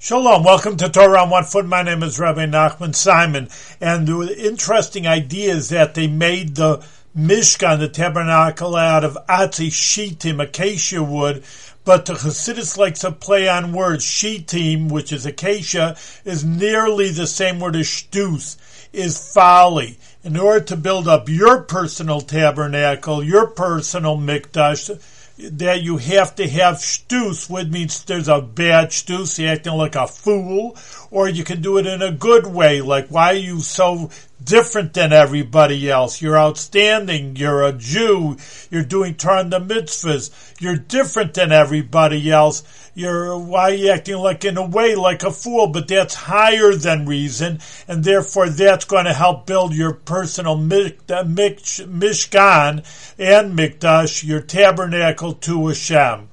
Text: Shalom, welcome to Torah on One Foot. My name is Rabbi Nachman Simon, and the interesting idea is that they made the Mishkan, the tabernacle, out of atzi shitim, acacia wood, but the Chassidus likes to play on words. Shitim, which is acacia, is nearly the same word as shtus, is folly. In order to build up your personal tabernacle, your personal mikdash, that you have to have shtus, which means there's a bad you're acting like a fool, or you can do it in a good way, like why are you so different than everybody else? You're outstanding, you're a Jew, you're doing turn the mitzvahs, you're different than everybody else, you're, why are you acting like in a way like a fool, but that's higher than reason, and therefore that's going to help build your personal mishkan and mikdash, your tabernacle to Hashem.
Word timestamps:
Shalom, 0.00 0.44
welcome 0.44 0.76
to 0.76 0.88
Torah 0.88 1.22
on 1.22 1.30
One 1.30 1.42
Foot. 1.42 1.66
My 1.66 1.82
name 1.82 2.04
is 2.04 2.20
Rabbi 2.20 2.46
Nachman 2.46 2.94
Simon, 2.94 3.48
and 3.80 4.06
the 4.06 4.32
interesting 4.38 5.08
idea 5.08 5.52
is 5.52 5.70
that 5.70 5.94
they 5.94 6.06
made 6.06 6.54
the 6.54 6.86
Mishkan, 7.18 7.80
the 7.80 7.88
tabernacle, 7.88 8.76
out 8.76 9.02
of 9.02 9.18
atzi 9.28 9.66
shitim, 9.66 10.40
acacia 10.40 11.02
wood, 11.02 11.42
but 11.84 12.06
the 12.06 12.12
Chassidus 12.12 12.78
likes 12.78 13.00
to 13.00 13.10
play 13.10 13.48
on 13.48 13.72
words. 13.72 14.04
Shitim, 14.04 14.88
which 14.88 15.12
is 15.12 15.26
acacia, 15.26 15.96
is 16.24 16.44
nearly 16.44 17.10
the 17.10 17.26
same 17.26 17.58
word 17.58 17.74
as 17.74 17.86
shtus, 17.86 18.56
is 18.92 19.32
folly. 19.34 19.98
In 20.22 20.36
order 20.36 20.64
to 20.66 20.76
build 20.76 21.08
up 21.08 21.28
your 21.28 21.62
personal 21.62 22.20
tabernacle, 22.20 23.24
your 23.24 23.48
personal 23.48 24.16
mikdash, 24.16 25.17
that 25.38 25.82
you 25.82 25.96
have 25.98 26.34
to 26.36 26.48
have 26.48 26.76
shtus, 26.76 27.48
which 27.48 27.68
means 27.68 28.02
there's 28.04 28.28
a 28.28 28.40
bad 28.40 28.92
you're 29.38 29.52
acting 29.52 29.74
like 29.74 29.94
a 29.94 30.06
fool, 30.06 30.76
or 31.10 31.28
you 31.28 31.44
can 31.44 31.62
do 31.62 31.78
it 31.78 31.86
in 31.86 32.02
a 32.02 32.10
good 32.10 32.46
way, 32.46 32.80
like 32.80 33.08
why 33.08 33.32
are 33.32 33.34
you 33.34 33.60
so 33.60 34.10
different 34.48 34.94
than 34.94 35.12
everybody 35.12 35.90
else? 35.90 36.22
You're 36.22 36.38
outstanding, 36.38 37.36
you're 37.36 37.62
a 37.62 37.72
Jew, 37.72 38.38
you're 38.70 38.82
doing 38.82 39.14
turn 39.14 39.50
the 39.50 39.60
mitzvahs, 39.60 40.30
you're 40.58 40.78
different 40.78 41.34
than 41.34 41.52
everybody 41.52 42.32
else, 42.32 42.62
you're, 42.94 43.36
why 43.38 43.70
are 43.70 43.74
you 43.74 43.90
acting 43.90 44.16
like 44.16 44.46
in 44.46 44.56
a 44.56 44.66
way 44.66 44.94
like 44.94 45.22
a 45.22 45.30
fool, 45.30 45.66
but 45.66 45.86
that's 45.86 46.14
higher 46.14 46.74
than 46.74 47.04
reason, 47.04 47.60
and 47.86 48.02
therefore 48.02 48.48
that's 48.48 48.86
going 48.86 49.04
to 49.04 49.12
help 49.12 49.46
build 49.46 49.74
your 49.74 49.92
personal 49.92 50.56
mishkan 50.56 51.68
and 53.18 53.58
mikdash, 53.58 54.24
your 54.24 54.40
tabernacle 54.40 55.34
to 55.34 55.66
Hashem. 55.68 56.30